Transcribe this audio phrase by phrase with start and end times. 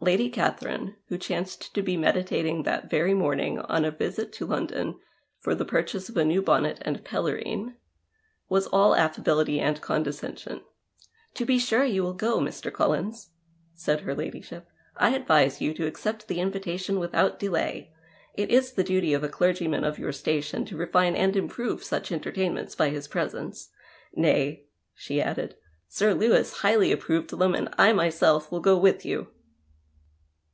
[0.00, 4.98] Lady Catherine, who chanced to be meditating that very morning on a visit to London
[5.40, 7.74] for the purchase of a new bonnet and pelerine,
[8.48, 10.60] was all affability and condescension.
[11.34, 12.70] "To be sure, you will go, Mr.
[12.70, 13.30] CoUins,"
[13.74, 17.92] said her ladyship." I advise you to accept the invitation without delay.
[18.34, 22.12] It is the duty of a clergyman of your station to refine and improve such
[22.12, 23.70] entertainments by his presence.
[24.14, 25.56] Nay," she added,"
[25.88, 29.32] Sir Lewis highly approved them and / myself will go with you."